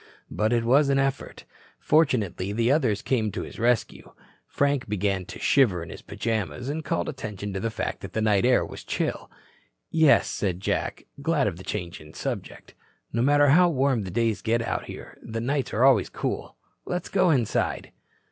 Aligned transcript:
But 0.31 0.51
it 0.51 0.63
was 0.63 0.89
an 0.89 0.97
effort. 0.97 1.45
Fortunately 1.79 2.51
the 2.51 2.71
others 2.71 3.03
came 3.03 3.31
to 3.33 3.43
his 3.43 3.59
rescue. 3.59 4.13
Frank 4.47 4.89
began 4.89 5.25
to 5.25 5.37
shiver 5.37 5.83
in 5.83 5.91
his 5.91 6.01
pajamas 6.01 6.69
and 6.69 6.83
called 6.83 7.07
attention 7.07 7.53
to 7.53 7.59
the 7.59 7.69
fact 7.69 8.01
that 8.01 8.13
the 8.13 8.19
night 8.21 8.43
air 8.43 8.65
was 8.65 8.83
chill. 8.83 9.29
"Yes," 9.91 10.27
said 10.27 10.59
Jack, 10.59 11.05
glad 11.21 11.45
of 11.45 11.57
the 11.57 11.63
change 11.63 12.01
in 12.01 12.15
subject, 12.15 12.73
"no 13.13 13.21
matter 13.21 13.49
how 13.49 13.69
warm 13.69 14.01
the 14.01 14.09
days 14.09 14.41
out 14.65 14.85
here, 14.85 15.19
the 15.21 15.39
nights 15.39 15.71
are 15.71 15.83
always 15.83 16.09
cool. 16.09 16.55
Let's 16.83 17.07
go 17.09 17.29
inside." 17.29 17.91